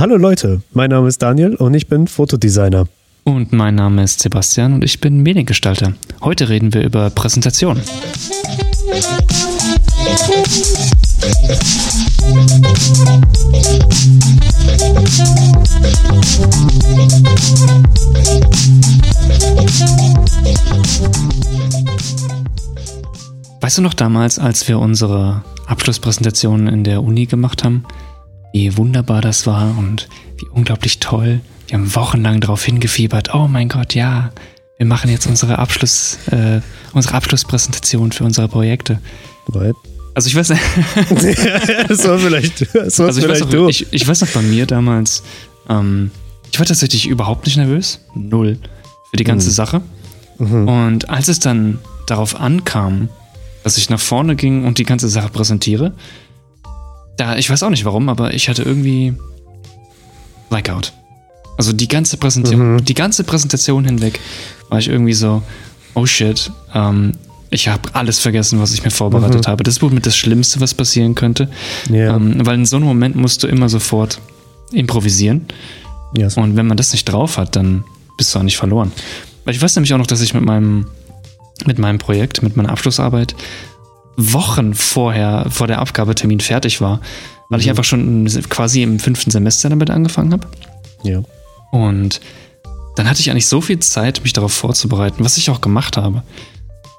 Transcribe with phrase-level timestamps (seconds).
[0.00, 2.86] Hallo Leute, mein Name ist Daniel und ich bin Fotodesigner.
[3.24, 5.92] Und mein Name ist Sebastian und ich bin Mediengestalter.
[6.20, 7.80] Heute reden wir über Präsentation.
[23.60, 27.84] Weißt du noch damals, als wir unsere Abschlusspräsentation in der Uni gemacht haben,
[28.52, 30.08] wie wunderbar das war und
[30.38, 31.40] wie unglaublich toll?
[31.66, 33.34] Wir haben wochenlang darauf hingefiebert.
[33.34, 34.30] Oh mein Gott, ja,
[34.78, 36.60] wir machen jetzt unsere Abschluss, äh,
[36.92, 39.00] unsere Abschlusspräsentation für unsere Projekte.
[39.48, 39.74] Right.
[40.14, 40.48] Also ich weiß,
[41.88, 43.68] das war vielleicht, das war also ich, vielleicht weiß noch, du.
[43.68, 45.22] ich, ich weiß noch bei mir damals,
[45.68, 46.10] ähm,
[46.50, 48.58] ich war tatsächlich überhaupt nicht nervös, null
[49.10, 49.52] für die ganze Mhm.
[49.52, 49.80] Sache.
[50.38, 50.68] Mhm.
[50.68, 53.08] Und als es dann darauf ankam,
[53.62, 55.92] dass ich nach vorne ging und die ganze Sache präsentiere,
[57.18, 59.12] da, ich weiß auch nicht warum, aber ich hatte irgendwie
[60.48, 60.92] Blackout.
[61.58, 62.84] Also die ganze Präsentation, Mhm.
[62.84, 64.20] die ganze Präsentation hinweg
[64.68, 65.42] war ich irgendwie so,
[65.94, 67.12] oh shit, ähm,
[67.50, 69.50] ich habe alles vergessen, was ich mir vorbereitet Mhm.
[69.50, 69.64] habe.
[69.64, 71.48] Das ist wohl mit das Schlimmste, was passieren könnte.
[71.90, 74.20] Ja, Ähm, weil in so einem Moment musst du immer sofort
[74.72, 75.46] improvisieren.
[76.16, 76.36] yes.
[76.36, 77.84] Und wenn man das nicht drauf hat, dann
[78.16, 78.92] bist du auch nicht verloren.
[79.44, 80.86] Weil ich weiß nämlich auch noch, dass ich mit meinem,
[81.66, 83.34] mit meinem Projekt, mit meiner Abschlussarbeit
[84.20, 87.00] Wochen vorher, vor der Abgabetermin fertig war,
[87.48, 87.70] weil ich Mhm.
[87.70, 90.46] einfach schon quasi im fünften Semester damit angefangen habe.
[91.04, 91.22] ja.
[91.70, 92.20] Und
[92.96, 96.22] dann hatte ich eigentlich so viel Zeit, mich darauf vorzubereiten, was ich auch gemacht habe.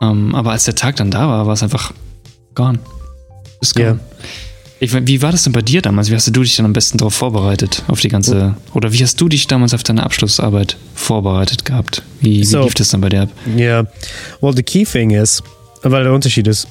[0.01, 1.91] Ähm, aber als der Tag dann da war, war es einfach
[2.55, 2.79] gone.
[3.61, 3.85] Ist gone.
[3.87, 3.99] Ja.
[4.79, 6.09] Ich, wie war das denn bei dir damals?
[6.09, 7.83] Wie hast du dich dann am besten darauf vorbereitet?
[7.87, 8.55] Auf die ganze.
[8.73, 12.01] Oder wie hast du dich damals auf deine Abschlussarbeit vorbereitet gehabt?
[12.21, 12.61] Wie, wie So.
[12.63, 13.29] lief das dann bei dir ab?
[13.57, 13.85] Ja,
[14.39, 15.43] well, the key thing ist,
[15.83, 16.67] weil der Unterschied ist,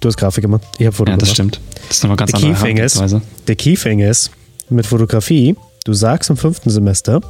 [0.00, 1.34] du hast Grafik gemacht, ich habe Foto Ja, das gemacht.
[1.56, 1.60] stimmt.
[1.88, 3.22] Das ist nochmal ganz The andere key thing is- Herangehensweise.
[3.48, 4.30] Der Key thing ist,
[4.70, 7.20] mit Fotografie, du sagst im fünften Semester,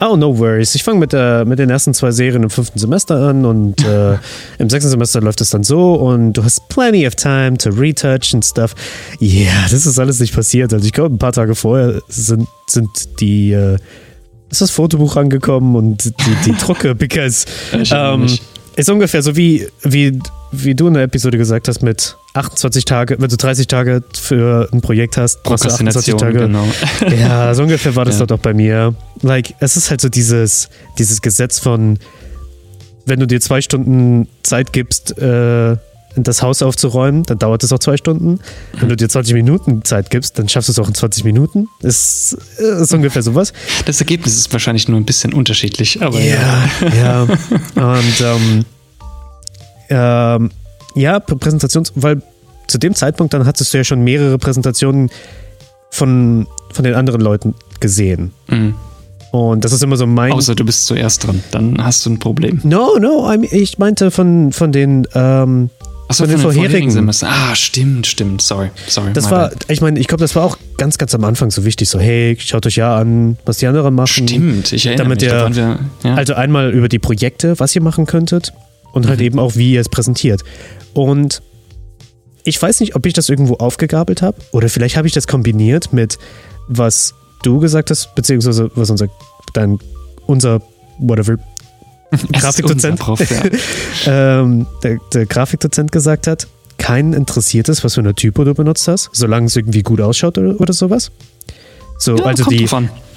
[0.00, 3.16] oh, no worries, ich fange mit, der- mit den ersten zwei Serien im fünften Semester
[3.28, 4.18] an und äh,
[4.58, 8.34] im sechsten Semester läuft es dann so und du hast plenty of time to retouch
[8.34, 8.74] and stuff.
[9.18, 10.72] Ja, yeah, das ist alles nicht passiert.
[10.72, 12.88] Also ich glaube, ein paar Tage vorher sind, sind
[13.20, 13.78] die, äh,
[14.50, 16.12] ist das Fotobuch angekommen und die,
[16.44, 18.38] die Drucke, because erinnere ähm,
[18.76, 20.18] ist ungefähr so wie, wie,
[20.62, 24.68] wie du in der Episode gesagt hast, mit 28 Tage, wenn du 30 Tage für
[24.72, 27.08] ein Projekt hast, brauchst du 28 Prokrastination, Tage.
[27.08, 27.16] genau.
[27.20, 28.26] Ja, so ungefähr war das Ja.
[28.26, 28.94] dort auch bei mir.
[29.22, 31.98] Like, es ist halt so dieses, dieses Gesetz von,
[33.06, 35.76] wenn du dir zwei Stunden Zeit gibst, äh,
[36.16, 38.38] das Haus aufzuräumen, dann dauert es auch zwei Stunden.
[38.78, 41.66] Wenn du dir 20 Minuten Zeit gibst, dann schaffst du es auch in 20 Minuten.
[41.82, 43.52] Ist, ist ungefähr sowas.
[43.86, 47.22] Das Ergebnis ist wahrscheinlich nur ein bisschen unterschiedlich, aber Ja, ja.
[47.74, 48.64] Und ähm,
[49.88, 50.50] ähm,
[50.94, 52.22] ja, Präsentations, weil
[52.66, 55.10] zu dem Zeitpunkt dann hattest du ja schon mehrere Präsentationen
[55.90, 58.32] von, von den anderen Leuten gesehen.
[58.48, 58.74] Mhm.
[59.30, 60.32] Und das ist immer so mein.
[60.32, 62.60] Außer du bist zuerst dran, dann hast du ein Problem.
[62.62, 65.06] no, no, ich meinte von, von den.
[65.14, 65.70] Ähm,
[66.06, 66.90] Achso, Von den vorherigen.
[66.90, 67.30] Semestern.
[67.32, 68.42] Ah, stimmt, stimmt.
[68.42, 69.14] Sorry, sorry.
[69.14, 69.64] das war, bad.
[69.68, 71.88] ich meine, ich glaube, das war auch ganz, ganz am Anfang so wichtig.
[71.88, 74.28] So, hey, schaut euch ja an, was die anderen machen.
[74.28, 75.30] Stimmt, ich erinnere damit mich.
[75.30, 76.14] Waren wir, ja.
[76.14, 78.52] Also einmal über die Projekte, was ihr machen könntet
[78.94, 79.26] und halt Mhm.
[79.26, 80.42] eben auch, wie ihr es präsentiert.
[80.94, 81.42] Und
[82.44, 85.92] ich weiß nicht, ob ich das irgendwo aufgegabelt habe oder vielleicht habe ich das kombiniert
[85.92, 86.18] mit
[86.68, 89.08] was du gesagt hast, beziehungsweise was unser,
[89.52, 89.78] dein,
[90.26, 90.62] unser,
[90.98, 91.36] whatever,
[92.32, 92.98] Grafikdozent.
[92.98, 93.42] Prof, ja.
[94.40, 96.46] ähm, der, der Grafikdozent gesagt hat,
[96.78, 100.38] keinen interessiert es, was für eine Typo du benutzt hast, solange es irgendwie gut ausschaut
[100.38, 101.10] oder, oder sowas.
[101.98, 102.66] So, ja, also die.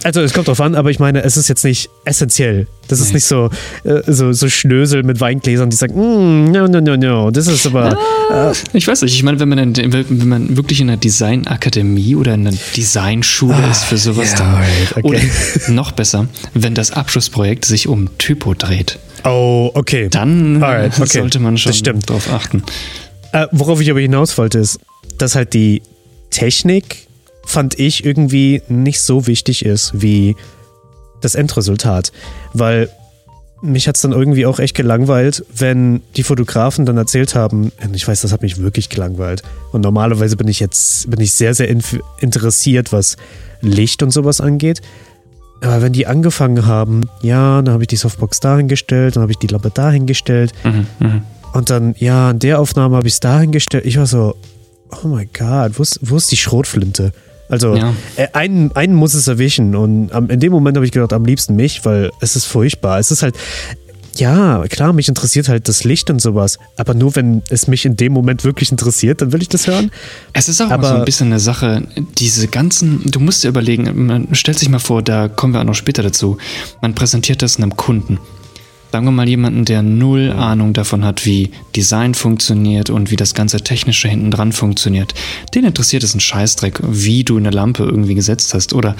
[0.03, 2.68] Also es kommt drauf an, aber ich meine, es ist jetzt nicht essentiell.
[2.88, 3.16] Das ist Nee.
[3.16, 3.50] nicht so,
[3.84, 7.31] äh, so, so Schnösel mit Weingläsern, die sagen, mm, no, no, no, no.
[7.31, 7.97] Das ist aber.
[8.74, 12.34] Ich weiß nicht, ich meine, wenn man, in, wenn man wirklich in einer Designakademie oder
[12.35, 14.53] in einer Designschule ist für sowas, ja, dann.
[14.56, 15.03] right, okay.
[15.03, 20.08] Oder noch besser, wenn das Abschlussprojekt sich um Typo dreht, Oh, okay.
[20.09, 21.19] dann Alright, äh, okay.
[21.19, 21.74] sollte man schon
[22.06, 22.64] drauf achten.
[23.34, 24.79] Äh, worauf ich aber hinaus wollte, ist,
[25.18, 25.81] dass halt die
[26.29, 27.06] Technik,
[27.47, 30.35] fand ich, irgendwie nicht so wichtig ist wie
[31.22, 32.11] das Endresultat.
[32.53, 32.90] Weil
[33.61, 37.96] mich hat es dann irgendwie auch echt gelangweilt, wenn die Fotografen dann erzählt haben, und
[37.96, 39.41] ich weiß, das hat mich wirklich gelangweilt.
[39.72, 41.70] Und normalerweise bin ich jetzt, bin ich sehr, sehr
[42.20, 43.17] interessiert, was
[43.61, 44.82] Licht und sowas angeht.
[45.61, 49.40] Aber wenn die angefangen haben, ja, dann habe ich die Softbox dahingestellt, dann habe ich
[49.40, 51.22] die Lampe dahingestellt, Mhm, mhm.
[51.53, 53.85] und dann, ja, in der Aufnahme habe ich es dahingestellt.
[53.85, 54.35] Ich war so,
[55.03, 57.11] oh mein Gott, wo wo ist die Schrotflinte?
[57.49, 57.94] Also, Ja.
[58.17, 59.76] äh, einen, einen muss es erwischen.
[59.76, 62.99] Und am, in dem Moment habe ich gedacht, am liebsten mich, weil es ist furchtbar.
[62.99, 63.35] Es ist halt,
[64.16, 66.58] ja, klar, mich interessiert halt das Licht und sowas.
[66.76, 69.91] Aber nur wenn es mich in dem Moment wirklich interessiert, dann will ich das hören.
[70.34, 71.84] Es ist auch Aber- so ein bisschen eine Sache,
[72.17, 75.66] diese ganzen, du musst dir überlegen, man stellt sich mal vor, da kommen wir auch
[75.66, 76.38] noch später dazu,
[76.82, 78.17] man präsentiert das einem Kunden.
[78.97, 83.35] Sagen wir mal jemanden, der null Ahnung davon hat, wie Design funktioniert und wie das
[83.35, 85.14] ganze Technische hinten dran funktioniert.
[85.53, 88.96] Den interessiert es ein Scheißdreck, wie du eine Lampe irgendwie gesetzt hast oder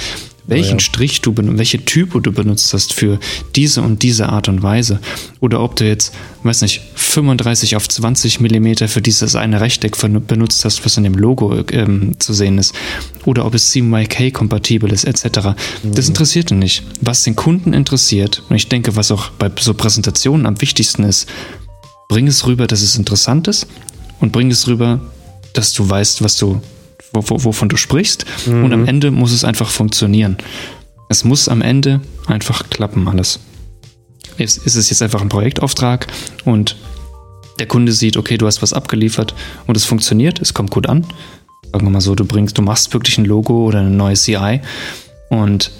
[0.48, 0.80] welchen ja.
[0.80, 3.20] Strich du benutzt, welche Typo du benutzt hast für
[3.56, 5.00] diese und diese Art und Weise.
[5.40, 6.14] Oder ob du jetzt,
[6.44, 9.98] weiß nicht, 35 auf 20 Millimeter für dieses eine Rechteck
[10.28, 12.74] benutzt hast, was in dem Logo ähm, zu sehen ist.
[13.26, 15.50] Oder ob es CMYK-kompatibel ist, etc.
[15.84, 16.84] Das interessiert ihn nicht.
[17.02, 21.28] Was den Kunden interessiert, und ich denke, was auch bei so Präsentationen am wichtigsten ist,
[22.08, 23.68] bring es rüber, dass es interessant ist
[24.20, 25.02] und bring es rüber,
[25.54, 26.62] dass du weißt, was du,
[27.14, 28.26] wovon du sprichst.
[28.48, 30.38] Und am Ende muss es einfach funktionieren.
[31.10, 33.40] Es muss am Ende einfach klappen, alles.
[34.38, 36.08] Ist, ist es jetzt einfach ein Projektauftrag
[36.46, 36.76] und
[37.60, 39.34] der Kunde sieht, okay, du hast was abgeliefert
[39.66, 41.06] und es funktioniert, es kommt gut an.
[41.72, 44.62] Sagen wir mal so, du bringst, du machst wirklich ein Logo oder eine neue CI
[45.30, 45.72] und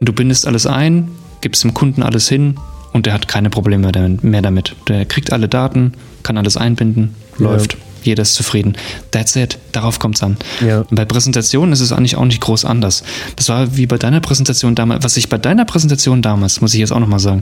[0.00, 1.08] du bindest alles ein,
[1.40, 2.56] gibst dem Kunden alles hin
[2.92, 3.92] und der hat keine Probleme
[4.22, 4.74] mehr damit.
[4.88, 5.92] Der kriegt alle Daten,
[6.24, 7.44] kann alles einbinden, Ja.
[7.44, 7.76] läuft.
[8.02, 8.76] Jeder ist zufrieden.
[9.10, 9.58] That's it.
[9.72, 10.36] Darauf kommt es an.
[10.60, 10.80] Ja.
[10.80, 13.02] Und bei Präsentationen ist es eigentlich auch nicht groß anders.
[13.36, 15.04] Das war wie bei deiner Präsentation damals.
[15.04, 17.40] Was ich bei deiner Präsentation damals, muss ich jetzt auch nochmal sagen,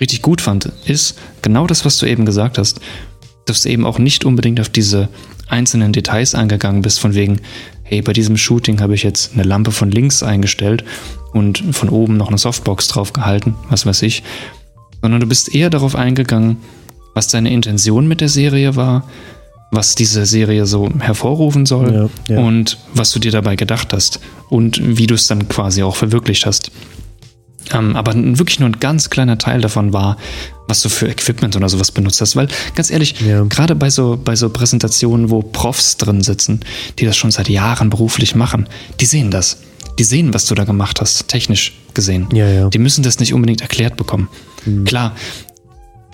[0.00, 2.80] richtig gut fand, ist genau das, was du eben gesagt hast.
[3.46, 5.08] Dass du eben auch nicht unbedingt auf diese
[5.48, 7.40] einzelnen Details eingegangen bist, von wegen,
[7.82, 10.84] hey, bei diesem Shooting habe ich jetzt eine Lampe von links eingestellt
[11.32, 14.22] und von oben noch eine Softbox drauf gehalten, was weiß ich.
[15.02, 16.56] Sondern du bist eher darauf eingegangen,
[17.14, 19.08] was deine Intention mit der Serie war,
[19.70, 22.40] was diese Serie so hervorrufen soll Ja, ja.
[22.42, 26.46] und was du dir dabei gedacht hast und wie du es dann quasi auch verwirklicht
[26.46, 26.70] hast.
[27.72, 30.18] Ähm, aber wirklich nur ein ganz kleiner Teil davon war,
[30.68, 32.36] was du für Equipment oder sowas benutzt hast.
[32.36, 32.46] Weil,
[32.76, 33.42] ganz ehrlich, Ja.
[33.42, 36.60] gerade bei so, bei so Präsentationen, wo Profs drin sitzen,
[37.00, 38.68] die das schon seit Jahren beruflich machen,
[39.00, 39.58] die sehen das.
[39.98, 42.28] Die sehen, was du da gemacht hast, technisch gesehen.
[42.30, 44.28] Die müssen das nicht unbedingt erklärt bekommen.
[44.84, 45.16] Klar,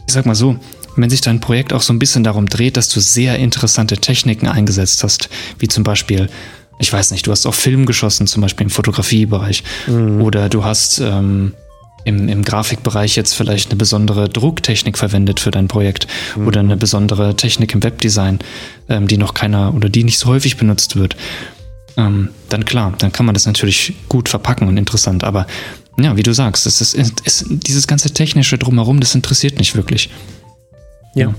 [0.07, 0.57] ich sag mal so,
[0.97, 4.49] wenn sich dein Projekt auch so ein bisschen darum dreht, dass du sehr interessante Techniken
[4.49, 5.29] eingesetzt hast,
[5.59, 6.29] wie zum Beispiel,
[6.79, 9.63] ich weiß nicht, du hast auf Film geschossen, zum Beispiel im Fotografiebereich,
[10.21, 11.55] oder du hast ähm,
[12.05, 16.07] im, im Grafikbereich jetzt vielleicht eine besondere Drucktechnik verwendet für dein Projekt
[16.47, 18.41] oder eine besondere Technik im Webdesign,
[18.89, 21.17] ähm, die noch keiner oder die nicht so häufig benutzt wird.
[21.97, 25.25] Ähm, dann klar, dann kann man das natürlich gut verpacken und interessant.
[25.25, 25.47] Aber
[25.99, 30.09] ja, wie du sagst, es ist, es, dieses ganze technische drumherum, das interessiert nicht wirklich.
[31.15, 31.35] Ja.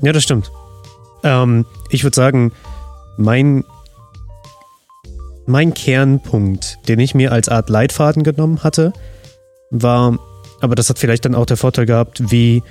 [0.00, 0.50] Ja, das stimmt.
[1.24, 2.52] Ähm, ich würde sagen,
[3.16, 3.64] mein,
[5.46, 8.92] mein Kernpunkt, den ich mir als Art Leitfaden genommen hatte,
[9.70, 10.18] war,
[10.60, 12.62] aber das hat vielleicht dann auch der Vorteil gehabt, wie,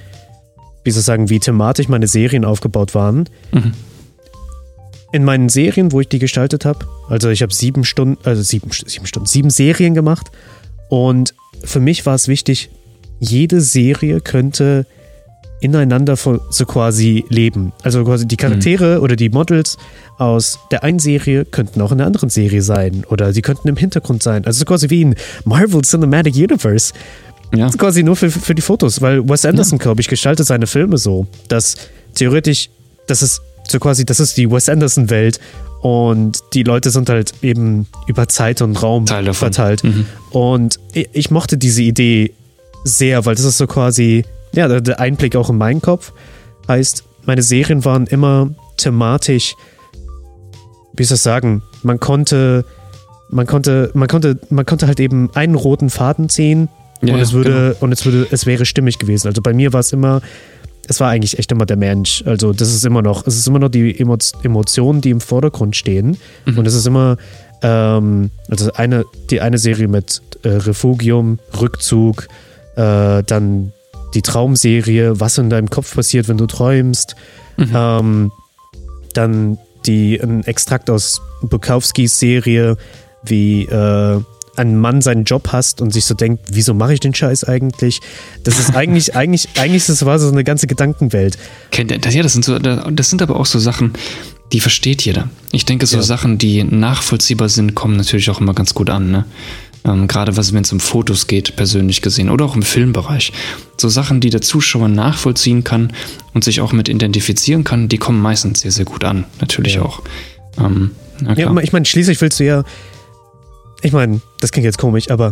[0.83, 3.29] wie soll ich sagen, wie thematisch meine Serien aufgebaut waren.
[3.51, 3.73] Mhm.
[5.13, 8.69] In meinen Serien, wo ich die gestaltet habe, also ich habe sieben Stunden, also sieben,
[8.71, 10.31] sieben Stunden, sieben Serien gemacht
[10.89, 11.33] und
[11.63, 12.69] für mich war es wichtig,
[13.19, 14.85] jede Serie könnte
[15.59, 17.73] ineinander so quasi leben.
[17.81, 19.77] Also quasi die Charaktere oder die Models
[20.17, 23.77] aus der einen Serie könnten auch in der anderen Serie sein oder sie könnten im
[23.77, 24.45] Hintergrund sein.
[24.45, 25.15] Also so quasi wie ein
[25.45, 26.93] Marvel Cinematic Universe.
[27.53, 27.65] Ja.
[27.65, 30.67] Das ist quasi nur für, für die Fotos, weil Wes Anderson, glaube ich, gestaltet seine
[30.67, 31.75] Filme so, dass
[32.13, 32.69] theoretisch,
[33.07, 35.39] das ist so quasi, das ist die Wes Anderson-Welt
[35.81, 39.53] und die Leute sind halt eben über Zeit und Raum Teil davon.
[39.53, 39.83] verteilt.
[39.83, 40.05] Mhm.
[40.31, 42.33] Und ich, ich mochte diese Idee
[42.83, 44.23] sehr, weil das ist so quasi,
[44.57, 46.11] ja, der- Einblick auch in meinen Kopf.
[46.67, 49.55] Heißt, meine Serien waren immer thematisch,
[50.93, 52.65] wie soll ich das sagen, man konnte,
[53.29, 56.69] man konnte, man konnte, man konnte halt eben einen roten Faden ziehen
[57.01, 59.27] Ja, und es würde, und es würde, es wäre stimmig gewesen.
[59.27, 60.21] Also bei mir war es immer,
[60.87, 62.23] es war eigentlich echt immer der Mensch.
[62.25, 65.75] Also das ist immer noch, es ist immer noch die Emo Emotionen, die im Vordergrund
[65.75, 66.17] stehen.
[66.45, 66.57] Mhm.
[66.57, 67.17] Und es ist immer,
[67.61, 72.27] ähm, also eine, die eine Serie mit äh, Refugium, Rückzug,
[72.75, 73.73] äh, dann
[74.17, 77.15] die Traumserie, was in deinem Kopf passiert, wenn du träumst.
[77.57, 77.71] Mhm.
[77.73, 78.31] Ähm,
[79.13, 82.77] dann die ein Extrakt aus Bukowskis Serie,
[83.23, 84.19] wie äh,
[84.55, 87.99] ein Mann seinen Job hasst und sich so denkt, wieso mache ich den Scheiß eigentlich?
[88.43, 91.37] Das ist eigentlich, eigentlich, eigentlich das war so eine ganze Gedankenwelt.
[91.71, 93.93] Kennt- Das, ja, das sind, so, das sind aber auch so Sachen,
[94.51, 95.29] die versteht jeder.
[95.51, 96.03] Ich denke, so Ja.
[96.03, 99.11] Sachen, die nachvollziehbar sind, kommen natürlich auch immer ganz gut an.
[99.11, 99.25] Ne?
[99.87, 103.31] Ähm, gerade was, wenn es um Fotos geht, persönlich gesehen, oder auch im Filmbereich.
[103.79, 105.93] So Sachen, die der Zuschauer nachvollziehen kann
[106.33, 109.25] und sich auch mit identifizieren kann, die kommen meistens sehr, sehr gut an.
[109.39, 109.83] Natürlich Ja.
[109.83, 110.01] auch.
[110.59, 110.91] Ähm,
[111.35, 112.63] Ja, ich meine, schließlich willst du ja,
[113.81, 115.31] ich meine, das klingt jetzt komisch, aber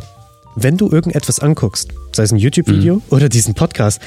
[0.56, 4.02] wenn du irgendetwas anguckst, sei es ein YouTube-Video oder diesen Podcast,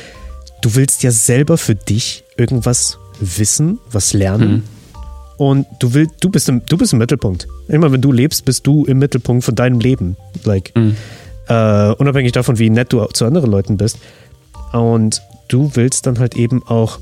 [0.62, 4.50] du willst ja selber für dich irgendwas wissen, was lernen.
[4.50, 4.62] Mhm.
[5.38, 7.47] Und du willst, du bist im, du bist im Mittelpunkt.
[7.68, 10.16] Immer wenn du lebst, bist du im Mittelpunkt von deinem Leben.
[10.45, 10.97] Like, Mhm.
[11.49, 13.99] äh, unabhängig davon, wie nett du zu anderen Leuten bist.
[14.73, 16.99] Und du willst dann halt eben auch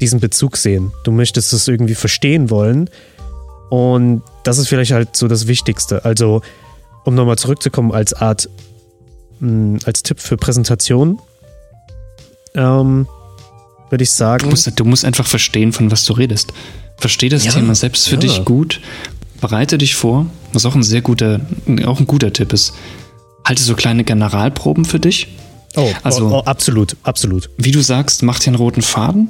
[0.00, 0.92] diesen Bezug sehen.
[1.04, 2.90] Du möchtest es irgendwie verstehen wollen.
[3.70, 6.04] Und das ist vielleicht halt so das Wichtigste.
[6.04, 6.42] Also,
[7.04, 8.48] um nochmal zurückzukommen als Art,
[9.38, 11.20] mh, als Tipp für Präsentation,
[12.54, 13.06] ähm,
[13.92, 14.48] würde ich Du sagen.
[14.50, 16.52] musst, du musst einfach verstehen, von was du redest.
[16.98, 18.20] Versteh das Ja, Thema selbst für ja.
[18.22, 18.80] dich gut.
[19.40, 21.40] Bereite dich vor, was auch ein sehr guter,
[21.84, 22.74] auch ein guter Tipp ist.
[23.44, 25.28] Halte so kleine Generalproben für dich.
[25.76, 27.50] Oh, Also- oh, oh, absolut, absolut.
[27.56, 29.28] Wie du sagst, mach dir einen roten Faden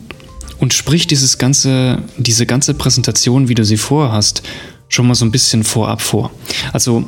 [0.59, 4.43] und sprich dieses ganze, diese ganze Präsentation, wie du sie vorhast,
[4.89, 6.31] schon mal so ein bisschen vorab vor.
[6.73, 7.05] Also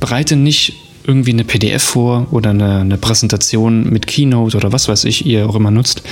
[0.00, 0.72] bereite nicht
[1.08, 5.48] irgendwie eine PDF vor oder eine, eine Präsentation mit Keynote oder was weiß ich, ihr
[5.48, 6.02] auch immer nutzt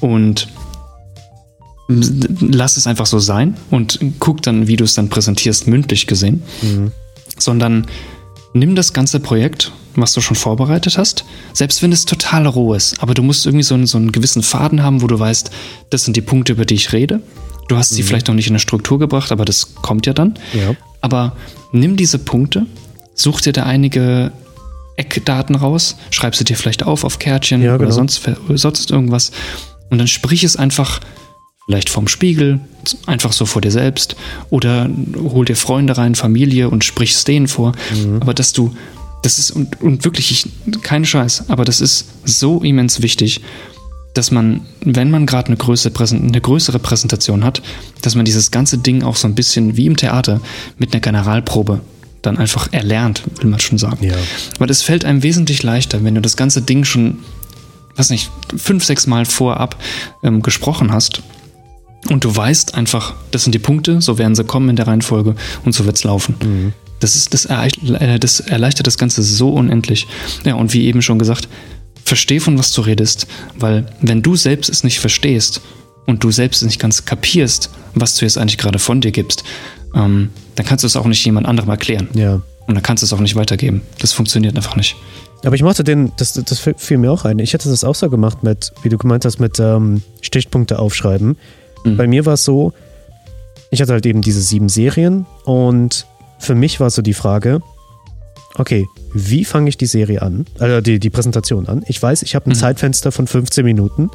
[0.00, 0.48] und
[1.88, 6.42] lass es einfach so sein und guck dann, wie du es dann präsentierst, mündlich gesehen,
[7.38, 7.86] sondern
[8.52, 13.00] nimm das ganze Projekt, was du schon vorbereitet hast, selbst wenn es total roh ist,
[13.00, 15.50] aber du musst irgendwie so einen, so einen gewissen Faden haben, wo du weißt,
[15.90, 17.22] das sind die Punkte, über die ich rede.
[17.68, 20.34] Du hast sie vielleicht noch nicht in eine Struktur gebracht, aber das kommt ja dann.
[20.54, 20.74] Ja.
[21.00, 21.36] Aber
[21.70, 22.66] nimm diese Punkte,
[23.20, 24.32] such dir da einige
[24.96, 27.96] Eckdaten raus, schreib sie dir vielleicht auf auf Kärtchen Ja, oder genau.
[27.96, 28.22] sonst,
[28.54, 29.32] sonst irgendwas
[29.90, 31.00] und dann sprich es einfach
[31.66, 32.60] vielleicht vorm Spiegel,
[33.06, 34.16] einfach so vor dir selbst
[34.48, 37.72] oder hol dir Freunde rein, Familie und sprich es denen vor.
[37.94, 38.20] Mhm.
[38.20, 38.74] Aber dass du,
[39.22, 43.40] das ist und, und wirklich, ich, kein Scheiß, aber das ist so immens wichtig,
[44.14, 45.58] dass man, wenn man gerade eine,
[46.10, 47.62] eine größere Präsentation hat,
[48.02, 50.40] dass man dieses ganze Ding auch so ein bisschen wie im Theater
[50.78, 51.80] mit einer Generalprobe
[52.22, 54.04] dann einfach erlernt, will man schon sagen.
[54.04, 54.14] Ja.
[54.56, 57.18] Aber das fällt einem wesentlich leichter, wenn du das ganze Ding schon,
[57.96, 59.76] weiß nicht, fünf, sechs Mal vorab
[60.22, 61.22] ähm, gesprochen hast
[62.08, 65.34] und du weißt einfach, das sind die Punkte, so werden sie kommen in der Reihenfolge
[65.64, 66.34] und so wird's laufen.
[66.98, 70.06] Das, ist, das, äh, das erleichtert das Ganze so unendlich.
[70.44, 71.48] Ja, und wie eben schon gesagt,
[72.04, 75.60] versteh von was du redest, weil wenn du selbst es nicht verstehst
[76.06, 79.44] und du selbst es nicht ganz kapierst, was du jetzt eigentlich gerade von dir gibst,
[79.94, 80.30] ähm,
[80.60, 82.08] dann kannst du es auch nicht jemand anderem erklären.
[82.12, 82.34] Ja.
[82.66, 83.80] Und dann kannst du es auch nicht weitergeben.
[83.98, 84.94] Das funktioniert einfach nicht.
[85.42, 87.38] Aber ich mochte den, das, das fiel mir auch ein.
[87.38, 91.38] Ich hätte das auch so gemacht mit, wie du gemeint hast, mit ähm, Stichpunkte aufschreiben.
[91.86, 91.96] Mhm.
[91.96, 92.74] Bei mir war es so,
[93.70, 96.06] ich hatte halt eben diese sieben Serien und
[96.38, 97.62] für mich war so die Frage,
[98.56, 101.84] okay, wie fange ich die Serie an, also die, die Präsentation an?
[101.86, 102.56] Ich weiß, ich habe ein Mhm.
[102.56, 104.10] Zeitfenster von 15 Minuten.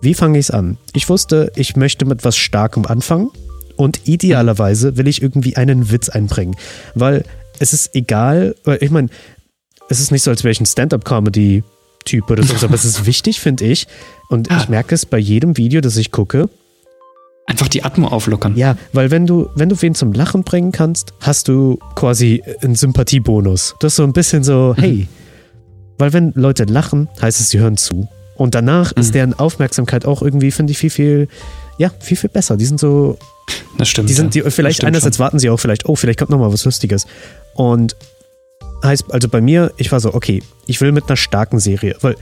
[0.00, 0.78] Wie fange ich es an?
[0.94, 3.30] Ich wusste, ich möchte mit was Starkem anfangen
[3.78, 6.56] und idealerweise will ich irgendwie einen Witz einbringen,
[6.94, 7.24] weil
[7.58, 9.08] es ist egal, weil ich meine,
[9.88, 13.40] es ist nicht so, als wäre ich ein Stand-up-Comedy-Typ oder so, aber es ist wichtig,
[13.40, 13.86] finde ich.
[14.28, 14.58] Und Ja.
[14.58, 16.48] ich merke es bei jedem Video, das ich gucke.
[17.46, 18.56] Einfach die Atmo auflockern.
[18.56, 22.74] Ja, weil wenn du, wenn du wen zum Lachen bringen kannst, hast du quasi einen
[22.74, 23.74] Sympathiebonus.
[23.80, 24.80] Das ist so ein bisschen so, Mhm.
[24.82, 25.08] hey.
[25.96, 28.06] Weil wenn Leute lachen, heißt es, sie hören zu.
[28.36, 29.12] Und danach ist Mhm.
[29.12, 31.28] deren Aufmerksamkeit auch irgendwie, finde ich, viel, viel,
[31.78, 32.56] ja, viel, viel besser.
[32.58, 33.16] Die sind so,
[33.76, 34.08] Das stimmt.
[34.08, 36.52] die sind, die, vielleicht stimmt einerseits warten sie auch vielleicht, oh, vielleicht kommt noch mal
[36.52, 37.06] was Lustiges.
[37.54, 37.96] Und
[38.84, 42.16] heißt, also bei mir, ich war so, okay, ich will mit einer starken Serie, weil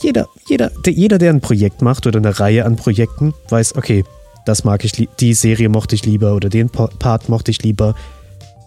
[0.00, 4.04] jeder, jeder, der, jeder, der ein Projekt macht oder eine Reihe an Projekten, weiß, okay,
[4.46, 7.94] das mag ich, die Serie mochte ich lieber oder den Pa- Part mochte ich lieber.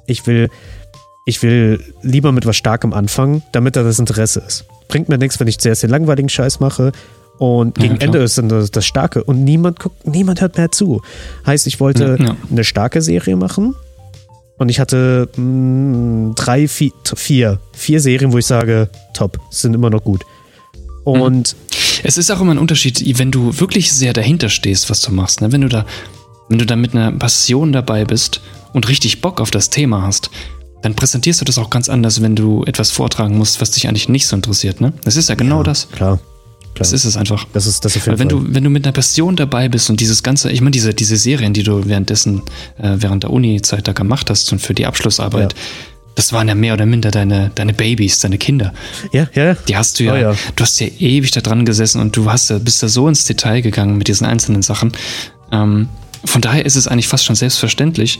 [0.05, 0.49] Ich will,
[1.25, 4.65] ich will lieber mit was Starkem anfangen, damit da das Interesse ist.
[4.89, 6.91] Bringt mir nichts, wenn ich sehr, sehr langweiligen Scheiß mache
[7.41, 8.05] und Ja, gegen klar.
[8.05, 11.01] Ende ist dann das, das Starke und niemand guckt, niemand hört mehr zu.
[11.47, 12.35] Heißt, ich wollte Ja, ja.
[12.51, 13.73] eine starke Serie machen
[14.59, 19.89] und ich hatte mh, drei, vier, vier, vier Serien, wo ich sage, top, sind immer
[19.89, 20.23] noch gut.
[21.03, 21.55] Und
[22.03, 25.41] Es ist auch immer ein Unterschied, wenn du wirklich sehr dahinter stehst, was du machst.
[25.41, 25.51] Ne?
[25.51, 25.85] Wenn du da,
[26.47, 28.41] wenn du da mit einer Passion dabei bist
[28.73, 30.29] und richtig Bock auf das Thema hast,
[30.83, 34.09] dann präsentierst du das auch ganz anders, wenn du etwas vortragen musst, was dich eigentlich
[34.09, 34.79] nicht so interessiert.
[34.79, 34.93] Ne?
[35.03, 35.87] Das ist ja genau das.
[35.89, 36.19] klar,
[36.73, 36.79] klar.
[36.79, 37.45] Das ist es einfach.
[37.53, 38.47] das ist das auf jeden Weil wenn Fall.
[38.47, 41.17] du, wenn du mit einer Passion dabei bist und dieses ganze, ich meine, diese, diese
[41.17, 42.41] Serien, die du währenddessen,
[42.77, 45.59] äh, während der Uni-Zeit da gemacht hast und für die Abschlussarbeit, Ja.
[46.15, 48.73] das waren ja mehr oder minder deine, deine Babys, deine Kinder.
[49.11, 50.35] ja, ja, Die hast du ja, Oh ja.
[50.55, 53.25] du hast ja ewig da dran gesessen und du hast ja, bist da so ins
[53.25, 54.91] Detail gegangen mit diesen einzelnen Sachen.
[55.51, 55.89] Ähm,
[56.23, 58.19] von daher ist es eigentlich fast schon selbstverständlich,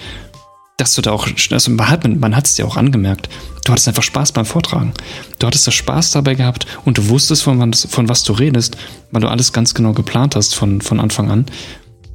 [0.81, 3.29] dass du da auch, also man hat man es dir auch angemerkt,
[3.65, 4.93] du hattest einfach Spaß beim Vortragen.
[5.39, 8.77] Du hattest da Spaß dabei gehabt und du wusstest, von, was- von was du redest,
[9.11, 11.45] weil du alles ganz genau geplant hast von, von Anfang an.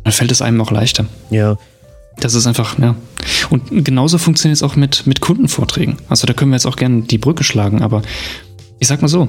[0.05, 1.07] Dann fällt es einem auch leichter.
[1.31, 1.57] ja.
[2.19, 2.95] Das ist einfach, ja.
[3.51, 5.97] Und genauso funktioniert es auch mit, mit Kundenvorträgen.
[6.09, 8.01] Also da können wir jetzt auch gerne die Brücke schlagen, aber
[8.79, 9.29] ich sag mal so,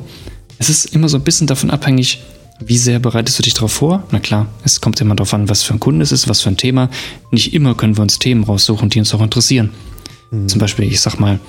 [0.58, 2.22] Es ist immer so ein bisschen davon abhängig,
[2.60, 4.04] wie sehr bereitest du dich darauf vor?
[4.12, 6.50] Na klar, es kommt immer darauf an, was für ein Kunde es ist, was für
[6.50, 6.90] ein Thema.
[7.32, 9.72] Nicht immer können wir uns Themen raussuchen, die uns auch interessieren.
[10.32, 10.48] Mhm.
[10.48, 11.40] Zum Beispiel, ich sag mal,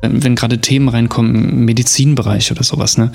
[0.00, 3.12] wenn, wenn gerade Themen reinkommen im Medizinbereich oder sowas, ne?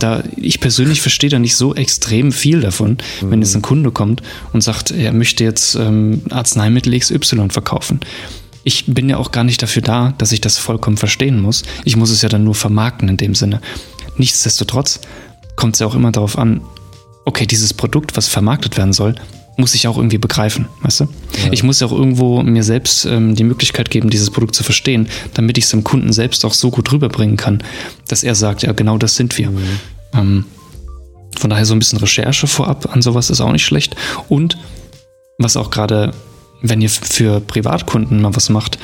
[0.00, 3.30] Da, ich persönlich verstehe da nicht so extrem viel davon, mhm.
[3.30, 8.00] wenn jetzt ein Kunde kommt und sagt, er möchte jetzt ähm, Arzneimittel XY verkaufen.
[8.64, 11.62] Ich bin ja auch gar nicht dafür da, dass ich das vollkommen verstehen muss.
[11.84, 13.60] Ich muss es ja dann nur vermarkten in dem Sinne.
[14.16, 15.00] Nichtsdestotrotz
[15.60, 16.62] kommt es ja auch immer darauf an,
[17.26, 19.14] okay, dieses Produkt, was vermarktet werden soll,
[19.58, 21.04] muss ich auch irgendwie begreifen, weißt du?
[21.04, 21.52] Ja.
[21.52, 25.06] Ich muss ja auch irgendwo mir selbst ähm, die Möglichkeit geben, dieses Produkt zu verstehen,
[25.34, 27.62] damit ich es dem Kunden selbst auch so gut rüberbringen kann,
[28.08, 29.50] dass er sagt, ja, genau das sind wir.
[29.50, 29.80] Mhm.
[30.14, 30.44] Ähm,
[31.38, 33.96] von daher so ein bisschen Recherche vorab an sowas ist auch nicht schlecht.
[34.30, 34.56] Und
[35.36, 36.12] was auch gerade,
[36.62, 38.78] wenn ihr für Privatkunden mal was macht,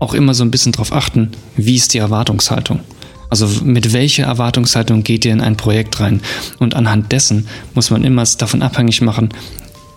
[0.00, 2.80] auch immer so ein bisschen darauf achten, wie ist die Erwartungshaltung.
[3.32, 6.20] Also mit welcher Erwartungshaltung geht ihr in ein Projekt rein?
[6.58, 9.30] Und anhand dessen muss man immer davon abhängig machen,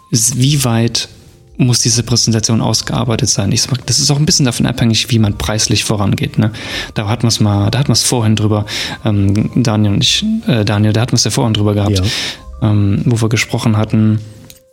[0.09, 1.09] wie weit
[1.57, 3.51] muss diese Präsentation ausgearbeitet sein.
[3.51, 6.37] Ich sag, das ist auch ein bisschen davon abhängig, wie man preislich vorangeht.
[6.37, 6.53] Ne?
[6.93, 8.65] Da hat man es mal, da hat man es vorhin drüber,
[9.03, 12.69] ähm, Daniel und ich, äh, Daniel, da hatten wir es ja vorhin drüber gehabt, ja.
[12.69, 14.19] ähm, wo wir gesprochen hatten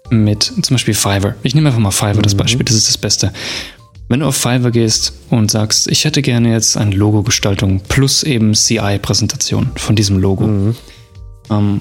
[0.09, 1.35] mit zum Beispiel Fiverr.
[1.43, 2.23] Ich nehme einfach mal Fiverr mhm.
[2.23, 3.33] das Beispiel, das ist das Beste.
[4.13, 8.53] Wenn du auf Fiverr gehst und sagst, ich hätte gerne jetzt eine Logo-Gestaltung plus eben
[8.53, 10.49] CI-Präsentation von diesem Logo.
[10.49, 10.77] Mhm.
[11.49, 11.81] Ähm,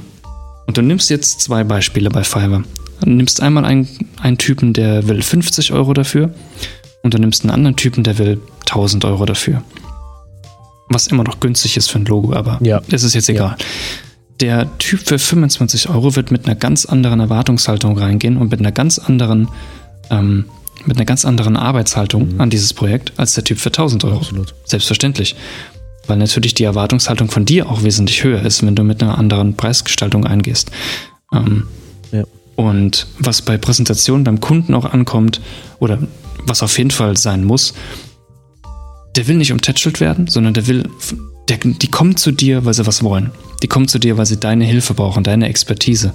[0.66, 2.64] und du nimmst jetzt zwei Beispiele bei Fiverr.
[3.02, 3.86] Du nimmst einmal einen,
[4.22, 6.34] einen Typen, der will 50 Euro dafür
[7.04, 9.62] und du nimmst einen anderen Typen, der will 1000 Euro dafür.
[10.88, 12.80] Was immer noch günstig ist für ein Logo, aber ja.
[12.88, 13.58] das ist jetzt egal.
[13.60, 13.66] Ja.
[14.40, 18.72] Der Typ für 25 Euro wird mit einer ganz anderen Erwartungshaltung reingehen und mit einer
[18.72, 19.50] ganz anderen
[20.10, 20.46] ähm,
[20.86, 22.42] mit einer ganz anderen Arbeitshaltung mhm.
[22.42, 24.18] an dieses Projekt als der Typ für 1000 Euro.
[24.18, 24.54] Absolut.
[24.66, 25.36] Selbstverständlich.
[26.08, 29.56] Weil natürlich die Erwartungshaltung von dir auch wesentlich höher ist, wenn du mit einer anderen
[29.56, 30.72] Preisgestaltung eingehst.
[31.34, 31.68] Ähm,
[32.12, 32.24] ja.
[32.56, 35.42] Und was bei Präsentationen beim Kunden auch ankommt,
[35.80, 36.00] oder
[36.46, 37.74] was auf jeden Fall sein muss,
[39.16, 40.90] der will nicht umtätschelt werden, sondern der will,
[41.50, 43.32] der, die kommen zu dir, weil sie was wollen.
[43.62, 46.14] Die kommen zu dir, weil sie deine Hilfe brauchen, deine Expertise.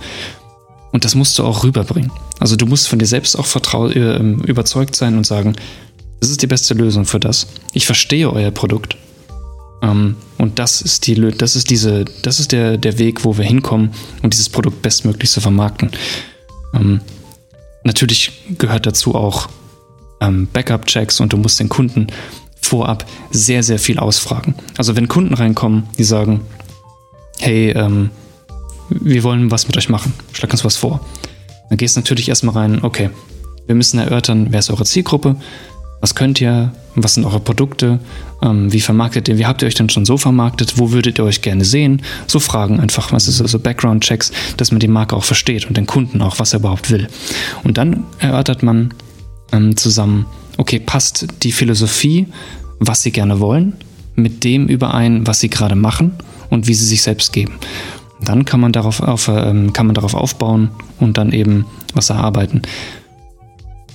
[0.92, 2.10] Und das musst du auch rüberbringen.
[2.38, 5.56] Also du musst von dir selbst auch vertrau äh, überzeugt sein und sagen,
[6.20, 7.46] das ist die beste Lösung für das.
[7.72, 8.96] Ich verstehe euer Produkt.
[9.82, 13.44] Ähm, und das ist die, das ist diese, das ist der, der Weg, wo wir
[13.44, 13.90] hinkommen,
[14.22, 15.90] um dieses Produkt bestmöglich zu vermarkten.
[16.74, 17.00] Ähm,
[17.84, 19.48] natürlich gehört dazu auch
[20.20, 22.06] ähm, Backup-Checks und du musst den Kunden
[22.60, 24.54] vorab sehr, sehr viel ausfragen.
[24.76, 26.40] Also wenn Kunden reinkommen, die sagen,
[27.38, 28.10] hey, ähm,
[28.90, 31.00] wir wollen was mit euch machen, schlag uns was vor.
[31.68, 33.10] Dann gehst du natürlich erstmal rein, okay,
[33.66, 35.36] wir müssen erörtern, wer ist eure Zielgruppe,
[36.00, 37.98] was könnt ihr, was sind eure Produkte,
[38.42, 41.24] ähm, wie vermarktet ihr, wie habt ihr euch denn schon so vermarktet, wo würdet ihr
[41.24, 42.02] euch gerne sehen?
[42.26, 45.86] So Fragen einfach, was ist also Background-Checks, dass man die Marke auch versteht und den
[45.86, 47.08] Kunden auch, was er überhaupt will.
[47.64, 48.94] Und dann erörtert man
[49.52, 50.26] ähm, zusammen,
[50.58, 52.26] okay, passt die Philosophie,
[52.78, 53.74] was sie gerne wollen,
[54.14, 56.12] mit dem überein, was sie gerade machen
[56.50, 57.54] und wie sie sich selbst geben.
[58.20, 62.62] Dann kann man darauf, auf, ähm, kann man darauf aufbauen und dann eben was erarbeiten.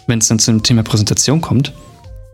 [0.08, 1.74] Wenn es dann zum Thema Präsentation kommt,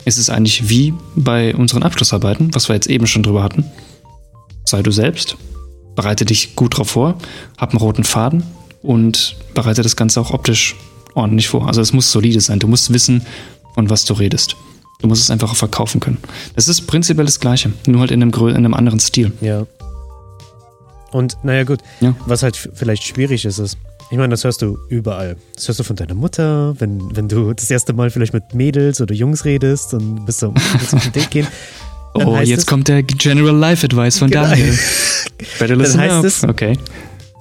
[0.05, 3.65] ist es eigentlich wie bei unseren Abschlussarbeiten, was wir jetzt eben schon drüber hatten.
[4.65, 5.37] Sei du selbst,
[5.95, 7.15] bereite dich gut darauf vor,
[7.57, 8.43] hab einen roten Faden
[8.81, 10.75] und bereite das Ganze auch optisch
[11.13, 11.67] ordentlich vor.
[11.67, 12.59] Also es muss solide sein.
[12.59, 13.23] Du musst wissen,
[13.73, 14.55] von was du redest.
[14.99, 16.17] Du musst es einfach verkaufen können.
[16.55, 19.31] Das ist prinzipiell das Gleiche, nur halt in einem, in einem anderen Stil.
[19.41, 19.65] Ja.
[21.11, 22.15] Und naja, gut, ja.
[22.25, 23.77] was halt vielleicht schwierig ist, ist,
[24.09, 25.35] ich meine, das hörst du überall.
[25.55, 29.01] Das hörst du von deiner Mutter, wenn, wenn du das erste Mal vielleicht mit Mädels
[29.01, 31.47] oder Jungs redest und bist so, willst auf ein Date gehen.
[32.13, 34.43] oh, jetzt es, kommt der General Life Advice von genau.
[34.43, 34.77] Daniel.
[35.59, 36.25] Better listen dann heißt up.
[36.25, 36.77] Es, okay.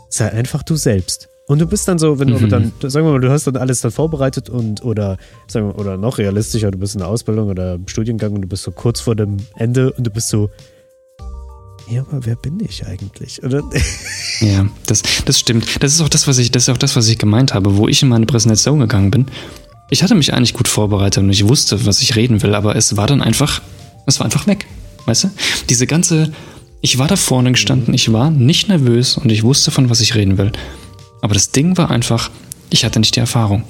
[0.09, 1.29] Sei einfach du selbst.
[1.49, 2.49] Und du bist dann so, wenn du mhm.
[2.49, 5.97] dann, sagen wir mal, du hast dann alles dann vorbereitet und oder sagen wir, oder
[5.97, 9.01] noch realistischer, du bist in der Ausbildung oder im Studiengang und du bist so kurz
[9.01, 10.51] vor dem Ende und du bist so,
[11.89, 13.43] ja, aber wer bin ich eigentlich?
[13.43, 13.63] Oder?
[14.41, 15.83] Ja, das, das stimmt.
[15.83, 17.89] Das ist auch das, was ich, das ist auch das, was ich gemeint habe, wo
[17.89, 19.27] ich in meine Präsentation gegangen bin.
[19.89, 22.97] Ich hatte mich eigentlich gut vorbereitet und ich wusste, was ich reden will, aber es
[22.97, 23.63] war dann einfach,
[24.07, 24.67] es war einfach weg.
[25.07, 25.31] Weißt du?
[25.71, 26.33] Diese ganze,
[26.81, 30.15] ich war da vorne gestanden, ich war nicht nervös und ich wusste, von was ich
[30.15, 30.53] reden will.
[31.23, 32.31] Aber das Ding war einfach,
[32.71, 33.63] ich hatte nicht die Erfahrung.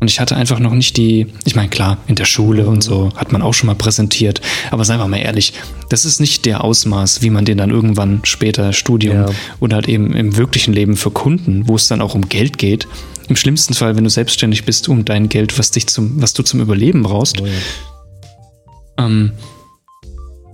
[0.00, 3.10] Und ich hatte einfach noch nicht die, ich meine, klar, in der Schule und so
[3.16, 5.52] hat man auch schon mal präsentiert, aber seien wir mal ehrlich,
[5.90, 9.26] das ist nicht der Ausmaß, wie man den dann irgendwann später Studium ja.
[9.60, 12.88] oder halt eben im wirklichen Leben für Kunden, wo es dann auch um Geld geht.
[13.28, 16.42] Im schlimmsten Fall, wenn du selbstständig bist, um dein Geld, was dich zum, was du
[16.42, 17.40] zum Überleben brauchst.
[17.42, 19.04] Oh ja.
[19.04, 19.32] ähm,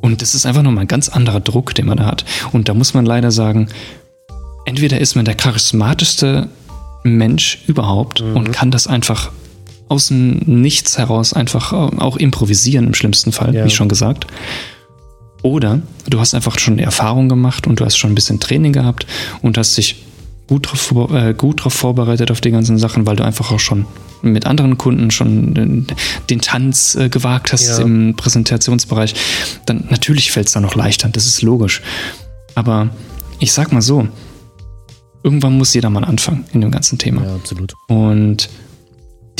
[0.03, 2.25] Und das ist einfach nochmal ein ganz anderer Druck, den man da hat.
[2.53, 3.69] Und da muss man leider sagen,
[4.67, 6.49] entweder ist man der charismatischste
[7.03, 8.37] Mensch überhaupt mhm.
[8.37, 9.31] und kann das einfach
[9.89, 13.65] aus dem Nichts heraus einfach auch improvisieren im schlimmsten Fall, ja.
[13.65, 14.27] wie schon gesagt.
[15.43, 19.07] Oder du hast einfach schon Erfahrung gemacht und du hast schon ein bisschen Training gehabt
[19.43, 20.05] und hast dich
[20.49, 23.87] gut darauf äh, gut drauf vorbereitet auf die ganzen Sachen, weil du einfach auch schon
[24.23, 25.87] mit anderen Kunden schon den,
[26.31, 27.79] den Tanz äh, gewagt hast ja.
[27.79, 29.15] im Präsentationsbereich,
[29.67, 31.83] dann natürlich fällt es da noch leichter, das ist logisch.
[32.55, 32.91] Aber
[33.39, 34.09] ich sag mal so,
[35.27, 37.25] irgendwann muss jeder mal anfangen in dem ganzen Thema.
[37.25, 37.75] Ja, absolut.
[37.89, 38.49] Und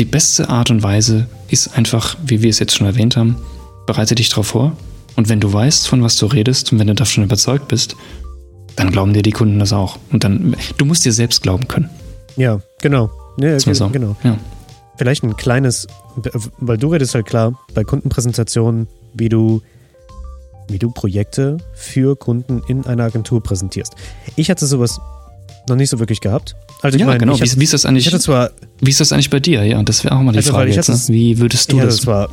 [0.01, 3.37] die beste Art und Weise ist einfach, wie wir es jetzt schon erwähnt haben,
[3.87, 4.77] bereite dich darauf vor.
[5.15, 7.97] Und wenn du weißt, von was du redest und wenn du davon überzeugt bist,
[8.75, 9.97] dann glauben dir die Kunden das auch.
[10.11, 11.89] Und dann, du musst dir selbst glauben können.
[12.37, 13.09] Ja, genau.
[13.39, 13.89] Ja, so.
[13.89, 14.17] genau.
[14.25, 14.37] Ja.
[14.99, 15.87] Vielleicht ein kleines,
[16.59, 19.63] weil du redest halt klar bei Kundenpräsentationen, wie du,
[20.69, 23.95] wie du Projekte für Kunden in einer Agentur präsentierst.
[24.35, 25.01] Ich hatte sowas
[25.69, 26.57] noch nicht so wirklich gehabt.
[26.83, 27.35] Also ja, mein, genau.
[27.35, 28.11] Hatte, wie, wie, ist das eigentlich?
[28.21, 28.51] Zwar,
[28.81, 29.65] wie ist das eigentlich bei dir?
[29.65, 30.71] Ja, das wäre auch mal die also, Frage.
[30.71, 31.15] Jetzt, ne?
[31.15, 31.97] Wie würdest du ja, das?
[31.97, 32.29] das war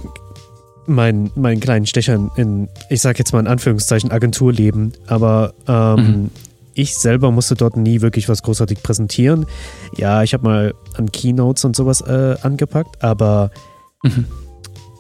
[0.85, 4.93] mein, mein kleinen Stecher in, ich sag jetzt mal in Anführungszeichen, Agenturleben.
[5.07, 6.29] Aber ähm, mhm.
[6.73, 9.45] ich selber musste dort nie wirklich was großartig präsentieren.
[9.97, 13.51] Ja, ich habe mal an Keynotes und sowas äh, angepackt, aber
[14.03, 14.25] mhm.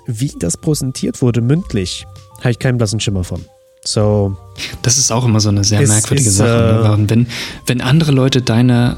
[0.07, 2.05] wie das präsentiert wurde mündlich,
[2.39, 3.43] habe ich keinen blassen Schimmer von.
[3.83, 4.37] So.
[4.81, 6.97] Das ist auch immer so eine sehr ist, merkwürdige ist, Sache.
[6.97, 7.27] Äh, wenn,
[7.65, 8.97] wenn andere Leute deine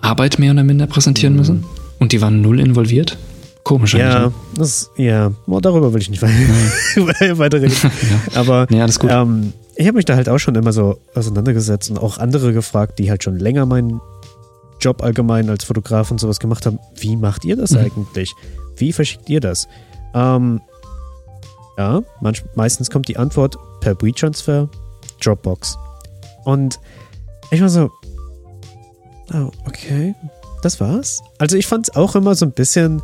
[0.00, 1.38] Arbeit mehr oder minder präsentieren mhm.
[1.38, 1.64] müssen
[1.98, 3.18] und die waren null involviert,
[3.62, 4.32] Komisch ja, ne?
[4.56, 6.34] das, ja, oh, darüber will ich nicht weiter,
[7.38, 7.74] weiter reden.
[7.82, 8.40] ja.
[8.40, 9.10] Aber ja, alles gut.
[9.12, 12.98] Ähm, ich habe mich da halt auch schon immer so auseinandergesetzt und auch andere gefragt,
[12.98, 14.00] die halt schon länger meinen
[14.80, 16.78] Job allgemein als Fotograf und sowas gemacht haben.
[16.96, 17.78] Wie macht ihr das mhm.
[17.78, 18.34] eigentlich?
[18.76, 19.68] Wie verschickt ihr das?
[20.14, 20.62] Ähm,
[21.76, 24.68] ja, manch, meistens kommt die Antwort per WeTransfer,
[25.22, 25.76] Dropbox.
[26.44, 26.78] Und
[27.50, 27.90] ich war so,
[29.32, 30.14] oh, okay,
[30.62, 31.20] das war's.
[31.38, 33.02] Also ich fand es auch immer so ein bisschen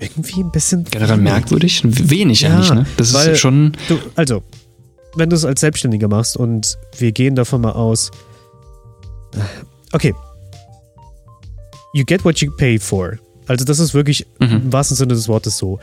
[0.00, 0.84] irgendwie ein bisschen.
[0.84, 1.82] Generell merkwürdig?
[1.84, 2.86] Wenig ja, eigentlich, ne?
[2.96, 3.76] Das ist schon.
[3.88, 4.42] Du, also,
[5.14, 8.10] wenn du es als Selbstständiger machst und wir gehen davon mal aus.
[9.92, 10.14] Okay.
[11.92, 13.18] You get what you pay for.
[13.46, 14.48] Also, das ist wirklich mhm.
[14.48, 15.78] im wahrsten Sinne des Wortes so.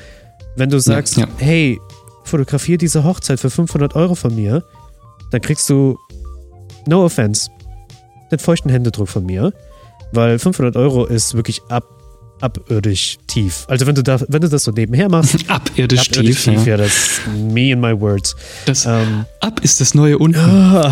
[0.55, 1.31] Wenn du sagst, ja, ja.
[1.37, 1.79] hey,
[2.27, 4.63] fotografier diese Hochzeit für 500 Euro von mir,
[5.31, 5.97] dann kriegst du,
[6.85, 7.49] no offense,
[8.31, 9.53] den feuchten Händedruck von mir,
[10.13, 11.96] weil 500 Euro ist wirklich ab
[12.41, 13.65] abirdisch tief.
[13.67, 15.35] Also wenn du da, wenn du das so nebenher machst.
[15.47, 16.75] abirdisch, abirdisch tief, tief ja.
[16.75, 16.77] ja.
[16.77, 18.35] das me in my words.
[18.65, 20.39] Das ähm, ab ist das neue unten.
[20.39, 20.91] Oh,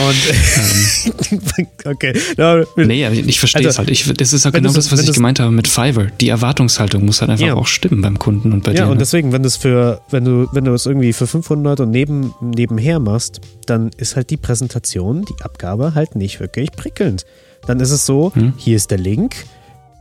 [0.00, 2.18] Und okay.
[2.36, 3.90] No, nee, ich verstehe also, es halt.
[3.90, 6.06] Ich, das ist halt genau das, was ich gemeint habe mit Fiverr.
[6.20, 7.54] Die Erwartungshaltung muss halt einfach ja.
[7.54, 8.82] auch stimmen beim Kunden und bei ja, dir.
[8.82, 8.98] Ja, und ne?
[8.98, 12.34] deswegen, wenn du es für, wenn du, wenn du es irgendwie für 500 und neben,
[12.40, 17.24] nebenher machst, dann ist halt die Präsentation, die Abgabe halt nicht wirklich prickelnd.
[17.66, 18.54] Dann ist es so, hm.
[18.56, 19.44] hier ist der Link,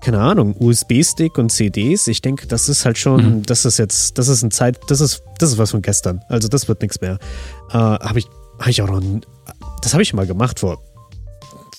[0.01, 2.07] keine Ahnung, USB-Stick und CDs.
[2.07, 3.43] Ich denke, das ist halt schon, mhm.
[3.43, 6.21] das ist jetzt, das ist ein Zeit, das ist, das ist was von gestern.
[6.29, 7.17] Also das wird nichts mehr.
[7.69, 8.27] Äh, habe ich,
[8.59, 9.01] habe ich auch noch,
[9.81, 10.79] das habe ich mal gemacht vor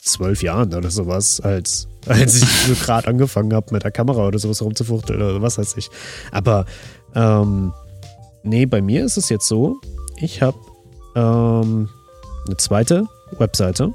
[0.02, 4.38] zwölf Jahren oder sowas, als, als ich so gerade angefangen habe mit der Kamera oder
[4.38, 5.90] sowas rumzufuchteln oder was weiß ich.
[6.32, 6.66] Aber
[7.14, 7.72] ähm,
[8.42, 9.80] nee, bei mir ist es jetzt so,
[10.16, 10.58] ich habe
[11.16, 11.88] ähm,
[12.46, 13.06] eine zweite
[13.38, 13.92] Webseite.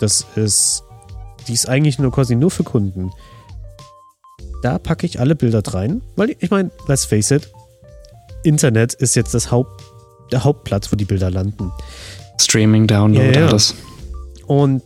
[0.00, 0.82] Das ist
[1.48, 3.10] die ist eigentlich nur quasi nur für Kunden.
[4.62, 7.50] Da packe ich alle Bilder rein, weil ich meine, let's face it,
[8.42, 9.82] Internet ist jetzt das Haupt,
[10.32, 11.70] der Hauptplatz, wo die Bilder landen.
[12.40, 13.46] Streaming, Download, ja, ja.
[13.48, 13.74] alles.
[14.46, 14.82] Und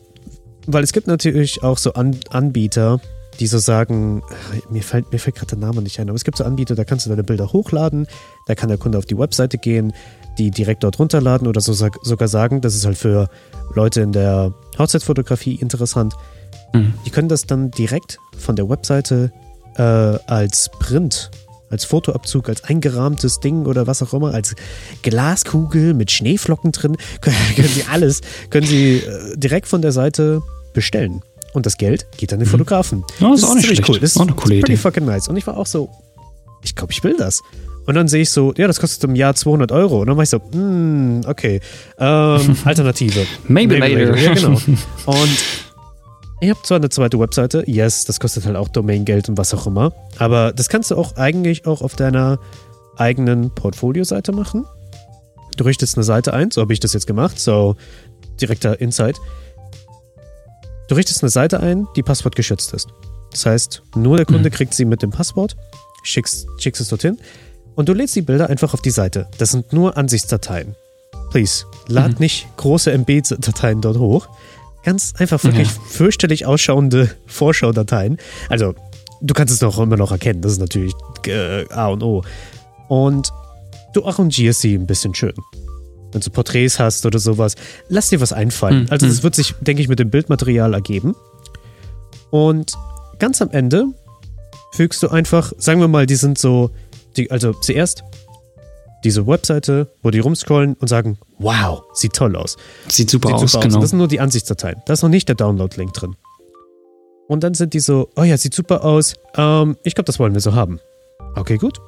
[0.66, 3.00] weil es gibt natürlich auch so An Anbieter,
[3.38, 4.22] die so sagen,
[4.70, 6.84] mir fällt, mir fällt gerade der Name nicht ein, aber es gibt so Anbieter, da
[6.84, 8.06] kannst du deine Bilder hochladen,
[8.46, 9.92] da kann der Kunde auf die Webseite gehen,
[10.38, 13.28] die direkt dort runterladen oder so, sogar sagen, das ist halt für
[13.74, 16.14] Leute in der Hochzeitsfotografie interessant.
[16.72, 16.94] Mhm.
[17.04, 19.32] Die können das dann direkt von der Webseite
[19.76, 21.30] äh, als Print,
[21.70, 24.54] als Fotoabzug, als eingerahmtes Ding oder was auch immer, als
[25.02, 30.42] Glaskugel mit Schneeflocken drin, können, können sie alles, können sie äh, direkt von der Seite
[30.74, 31.22] bestellen.
[31.52, 32.52] Und das Geld geht an den mhm.
[32.52, 33.04] Fotografen.
[33.18, 33.88] Ja, das, das ist auch nicht schlecht.
[33.88, 33.98] cool.
[33.98, 34.62] Das ist auch eine coole Idee.
[34.62, 35.28] pretty fucking nice.
[35.28, 35.90] Und ich war auch so,
[36.62, 37.40] ich glaube, ich will das.
[37.86, 40.00] Und dann sehe ich so, ja, das kostet im Jahr 200 Euro.
[40.00, 41.60] Und dann war ich so, hm, okay.
[41.98, 43.26] Ähm, Alternative.
[43.48, 44.12] Maybe, Maybe later.
[44.12, 44.22] later.
[44.22, 44.50] Ja, genau.
[45.06, 45.38] Und
[46.40, 49.66] ich habe zwar eine zweite Webseite, yes, das kostet halt auch Domaingeld und was auch
[49.66, 52.38] immer, aber das kannst du auch eigentlich auch auf deiner
[52.96, 54.64] eigenen Portfolio-Seite machen.
[55.56, 57.76] Du richtest eine Seite ein, so habe ich das jetzt gemacht, so
[58.40, 59.16] direkter Insight.
[60.88, 62.88] Du richtest eine Seite ein, die passwortgeschützt ist.
[63.30, 64.54] Das heißt, nur der Kunde mhm.
[64.54, 65.56] kriegt sie mit dem Passwort,
[66.02, 67.18] schickst, schickst es dorthin
[67.76, 69.28] Und du lädst die Bilder einfach auf die Seite.
[69.38, 70.74] Das sind nur Ansichtsdateien.
[71.30, 72.16] Please, lad Mhm.
[72.18, 74.28] nicht große MB-Dateien dort hoch.
[74.84, 75.80] Ganz einfach wirklich Ja.
[75.88, 78.16] fürchterlich ausschauende Vorschaudateien.
[78.48, 78.74] Also,
[79.20, 80.40] du kannst es noch immer noch erkennen.
[80.40, 80.94] Das ist natürlich
[81.26, 82.22] äh, A und O.
[82.88, 83.30] Und
[83.94, 85.34] du arrangierst sie ein bisschen schön.
[86.12, 87.54] Wenn du Porträts hast oder sowas,
[87.88, 88.82] lass dir was einfallen.
[88.84, 88.86] Mhm.
[88.90, 89.22] Also, das Mhm.
[89.24, 91.14] wird sich, denke ich, mit dem Bildmaterial ergeben.
[92.30, 92.72] Und
[93.18, 93.86] ganz am Ende
[94.72, 96.70] fügst du einfach, sagen wir mal, die sind so,
[97.16, 98.02] die, also zuerst
[99.04, 102.56] diese Webseite, wo die rumscrollen und sagen, wow, sieht toll aus.
[102.88, 103.76] Sieht super Sieht aus, super genau.
[103.78, 103.82] aus.
[103.82, 104.82] Das sind nur die Ansichtsdateien.
[104.86, 106.16] Da ist noch nicht der Download-Link drin.
[107.28, 109.14] Und dann sind die so, oh ja, sieht super aus.
[109.36, 110.80] Ähm, ich glaube, das wollen wir so haben.
[111.36, 111.78] Okay, gut.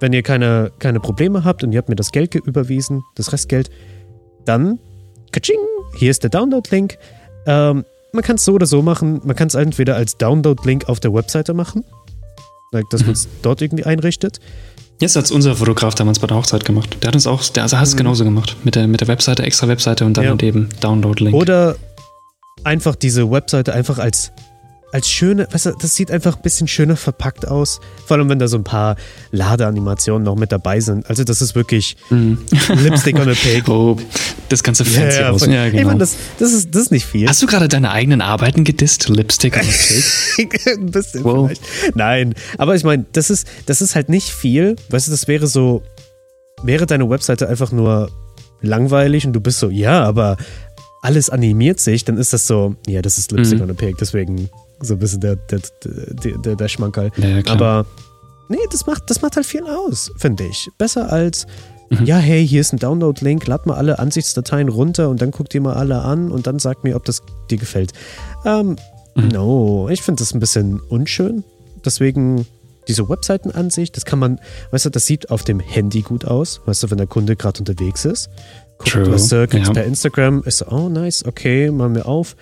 [0.00, 3.32] Wenn ihr keine, keine Probleme habt und ihr habt mir das Geld ge- überwiesen, das
[3.32, 3.70] Restgeld,
[4.44, 4.78] dann,
[5.32, 5.58] katsching,
[5.96, 6.98] hier ist der Download-Link.
[7.46, 9.20] Ähm, man kann es so oder so machen.
[9.24, 11.84] Man kann es entweder als Download-Link auf der Webseite machen,
[12.90, 14.38] dass man es dort irgendwie einrichtet.
[15.00, 16.96] Jetzt hat unser Fotograf damals bei der Hochzeit gemacht.
[17.02, 17.98] Der hat uns auch, der also hat es Mhm.
[17.98, 18.56] genauso gemacht.
[18.64, 20.36] Mit der, mit der Webseite, extra Webseite und dann Ja.
[20.40, 21.34] eben Download-Link.
[21.36, 21.76] Oder
[22.64, 24.32] einfach diese Webseite einfach als,
[24.90, 27.78] als schöne, weißt du, das sieht einfach ein bisschen schöner verpackt aus.
[28.06, 28.96] Vor allem, wenn da so ein paar
[29.32, 31.08] Ladeanimationen noch mit dabei sind.
[31.10, 32.38] Also, das ist wirklich Mhm.
[32.82, 33.68] Lipstick on a Pig.
[33.68, 33.96] Oh,
[34.48, 35.42] das ganze fancy aus.
[35.44, 35.88] voll- Ja, genau.
[35.88, 37.28] meine, das, das, ist, das ist nicht viel.
[37.28, 39.08] Hast du gerade deine eigenen Arbeiten gedisst?
[39.10, 39.62] Lipstick und
[40.48, 40.70] Cake?
[40.80, 41.46] ein bisschen Wow.
[41.48, 41.62] vielleicht.
[41.96, 44.76] Nein, aber ich meine, das ist, das ist halt nicht viel.
[44.88, 45.82] Weißt du, das wäre so,
[46.62, 48.10] wäre deine Webseite einfach nur
[48.62, 50.36] langweilig und du bist so, ja, aber
[51.02, 53.64] alles animiert sich, dann ist das so, ja, das ist Lipstick Mhm.
[53.64, 54.48] on a Pig, deswegen
[54.80, 57.10] so ein bisschen der, der, der, der, Schmankerl.
[57.16, 57.52] Ja.
[57.52, 57.86] Aber
[58.48, 60.68] nee, das macht, das macht halt viel aus, finde ich.
[60.78, 61.46] Besser als,
[61.90, 62.04] Mhm.
[62.04, 65.62] ja, hey, hier ist ein Download-Link, lad mal alle Ansichtsdateien runter und dann guck dir
[65.62, 67.92] mal alle an und dann sag mir, ob das dir gefällt.
[68.44, 68.76] Ähm,
[69.14, 69.28] Mhm.
[69.28, 71.44] no, ich finde das ein bisschen unschön.
[71.84, 72.46] Deswegen
[72.88, 74.38] diese Webseitenansicht, das kann man,
[74.70, 77.58] weißt du, das sieht auf dem Handy gut aus, weißt du, wenn der Kunde gerade
[77.58, 78.28] unterwegs ist.
[78.78, 79.72] Guckt, True, was äh, kriegst ja.
[79.74, 82.36] per Instagram, ist so, oh nice, okay, machen wir auf.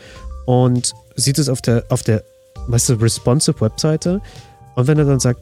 [0.47, 2.23] Und sieht es auf der, auf der,
[2.69, 4.21] weißt du, responsive Webseite.
[4.75, 5.41] Und wenn er dann sagt,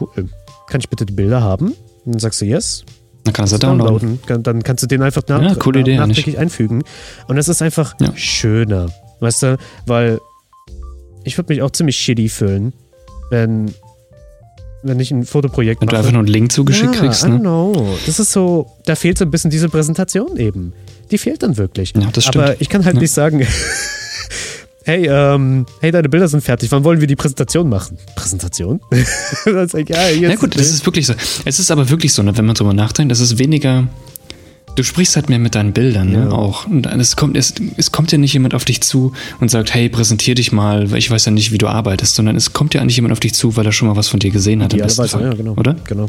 [0.00, 0.10] cool,
[0.68, 1.68] kann ich bitte die Bilder haben?
[2.04, 2.84] Und dann sagst du yes,
[3.24, 4.20] Dann kannst du downloaden.
[4.26, 6.82] Kann- Dann kannst du den einfach nach, Ja, coole Idee, nachträglich einfügen.
[7.28, 8.12] Und das ist einfach Ja.
[8.16, 8.88] schöner.
[9.20, 10.18] Weißt du, weil
[11.24, 12.72] ich würde mich auch ziemlich shitty fühlen,
[13.30, 13.74] wenn,
[14.82, 15.98] wenn ich ein Fotoprojekt Wenn du mache.
[16.00, 17.40] einfach nur einen Link zugeschickt ja, kriegst, I don't ne?
[17.40, 17.96] know.
[18.06, 20.72] Das ist so, da fehlt so ein bisschen diese Präsentation eben.
[21.10, 21.92] Die fehlt dann wirklich.
[21.96, 22.44] Ja, das stimmt.
[22.44, 23.00] Aber ich kann halt Ja.
[23.02, 23.46] nicht sagen,
[24.88, 27.98] hey, ähm, hey, deine Bilder sind fertig, wann wollen wir die Präsentation machen?
[28.16, 28.80] Präsentation?
[29.44, 31.12] sag ich, ja, hier Ja gut, das ist wirklich so.
[31.44, 33.86] Es ist aber wirklich so, ne, wenn man drüber nachdenkt, es ist weniger.
[34.76, 36.30] Du sprichst halt mehr mit deinen Bildern ne, Ja.
[36.30, 36.66] auch.
[36.66, 39.90] Und es kommt, es, es kommt ja nicht jemand auf dich zu und sagt, hey,
[39.90, 42.80] präsentier dich mal, weil ich weiß ja nicht, wie du arbeitest, sondern es kommt ja
[42.80, 44.80] eigentlich jemand auf dich zu, weil er schon mal was von dir gesehen hat, im
[44.80, 45.26] besten Idealerweise, Fall.
[45.30, 45.52] ja, genau.
[45.60, 45.74] Oder?
[45.84, 46.08] Genau.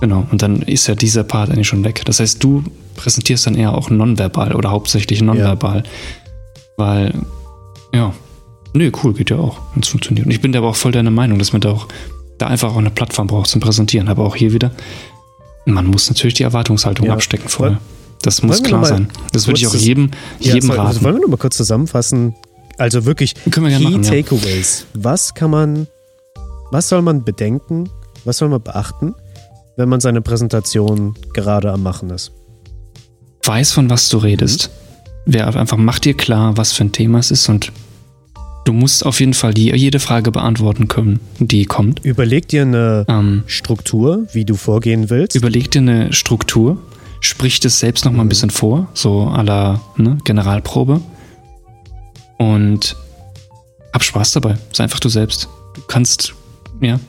[0.00, 0.26] Genau.
[0.30, 2.00] Und dann ist ja dieser Part eigentlich schon weg.
[2.06, 2.64] Das heißt, du
[2.96, 5.82] präsentierst dann eher auch nonverbal oder hauptsächlich nonverbal.
[6.78, 7.12] Weil,
[7.96, 8.12] ja,
[8.74, 10.26] nö, cool, geht ja auch, wenn es funktioniert.
[10.26, 11.88] Und ich bin da aber auch voll deiner Meinung, dass man da auch
[12.38, 14.08] da einfach auch eine Plattform braucht zum Präsentieren.
[14.08, 14.70] Aber auch hier wieder,
[15.64, 17.14] man muss natürlich die Erwartungshaltung Ja.
[17.14, 17.78] abstecken vorher.
[18.22, 19.08] Das muss klar sein.
[19.32, 21.04] Das würde ich auch jedem, Ja, jedem soll- also raten.
[21.04, 22.34] wollen wir noch mal kurz zusammenfassen?
[22.78, 24.10] Also wirklich Können wir Key machen, ja.
[24.10, 24.86] Takeaways.
[24.94, 25.86] Was kann man,
[26.70, 27.88] was soll man bedenken,
[28.24, 29.14] was soll man beachten,
[29.76, 32.32] wenn man seine Präsentation gerade am Machen ist?
[33.44, 34.70] Weiß, von was du redest.
[35.24, 37.72] Wer einfach mach dir klar, was für ein Thema es ist und
[38.66, 42.04] du musst auf jeden Fall die, jede Frage beantworten können, die kommt.
[42.04, 45.34] Überleg dir eine Ähm, Struktur, wie du vorgehen willst.
[45.36, 46.76] Überleg dir eine Struktur,
[47.20, 51.00] sprich das selbst noch mal ein bisschen vor, so à la ne, Generalprobe.
[52.38, 52.96] Und
[53.92, 54.56] hab Spaß dabei.
[54.72, 55.48] Sei einfach du selbst.
[55.74, 56.34] Du kannst,
[56.80, 57.00] ja,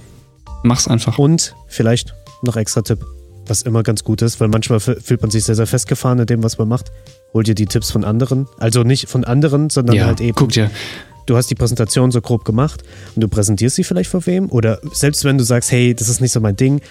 [0.64, 1.18] mach's einfach.
[1.18, 3.00] Und vielleicht noch extra Tipp,
[3.48, 6.44] was immer ganz gut ist, weil manchmal fühlt man sich sehr, sehr festgefahren in dem,
[6.44, 6.92] was man macht.
[7.34, 8.48] Hol dir die Tipps von anderen.
[8.58, 10.36] Also nicht von anderen, sondern Ja, halt eben.
[10.36, 10.70] guck dir,
[11.28, 12.84] du hast die Präsentation so grob gemacht
[13.16, 16.20] und du präsentierst sie vielleicht vor wem oder selbst wenn du sagst, hey, das ist
[16.22, 16.82] nicht so mein Ding,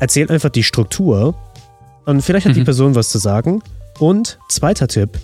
[0.00, 1.34] erzähl einfach die Struktur
[2.04, 2.64] und vielleicht hat die Mhm.
[2.64, 3.62] Person was zu sagen.
[3.98, 5.18] Und zweiter Tipp,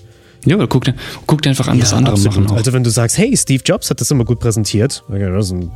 [0.46, 0.94] ja, aber guck dir,
[1.26, 2.36] guck dir einfach an, was Ja, andere absolut.
[2.38, 2.56] machen auch.
[2.56, 5.52] Also wenn du sagst, hey, Steve Jobs hat das immer gut präsentiert, okay, das ist
[5.52, 5.70] ein,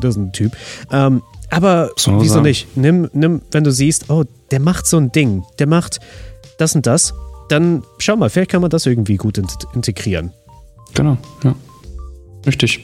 [0.00, 0.52] das ist ein Typ.
[0.92, 2.42] Ähm, aber man wieso sagen.
[2.44, 2.76] nicht?
[2.76, 5.98] Nimm, nimm, wenn du siehst, oh, der macht so ein Ding, der macht
[6.58, 7.14] das und das,
[7.48, 10.32] dann schau mal, vielleicht kann man das irgendwie gut int- integrieren.
[10.94, 11.54] Genau, ja.
[12.46, 12.80] Richtig.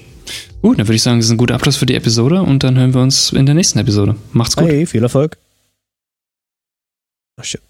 [0.63, 2.79] Gut, dann würde ich sagen, das ist ein guter Abschluss für die Episode und dann
[2.79, 4.17] hören wir uns in der nächsten Episode.
[4.33, 4.69] Macht's gut.
[4.69, 5.39] Hey, viel Erfolg.
[7.37, 7.63] Ach shit.